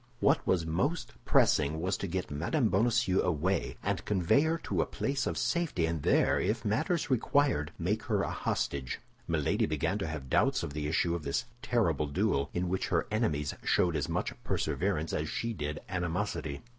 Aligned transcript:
What 0.19 0.47
was 0.47 0.65
most 0.65 1.13
pressing 1.25 1.79
was 1.79 1.95
to 1.97 2.07
get 2.07 2.31
Mme. 2.31 2.69
Bonacieux 2.69 3.21
away, 3.21 3.77
and 3.83 4.03
convey 4.03 4.41
her 4.41 4.57
to 4.63 4.81
a 4.81 4.87
place 4.87 5.27
of 5.27 5.37
safety, 5.37 5.85
and 5.85 6.01
there, 6.01 6.39
if 6.39 6.65
matters 6.65 7.11
required, 7.11 7.71
make 7.77 8.01
her 8.05 8.23
a 8.23 8.31
hostage. 8.31 8.99
Milady 9.27 9.67
began 9.67 9.99
to 9.99 10.07
have 10.07 10.27
doubts 10.27 10.63
of 10.63 10.73
the 10.73 10.87
issue 10.87 11.13
of 11.13 11.21
this 11.21 11.45
terrible 11.61 12.07
duel, 12.07 12.49
in 12.51 12.67
which 12.67 12.87
her 12.87 13.05
enemies 13.11 13.53
showed 13.63 13.95
as 13.95 14.09
much 14.09 14.33
perseverance 14.43 15.13
as 15.13 15.29
she 15.29 15.53
did 15.53 15.79
animosity. 15.87 16.63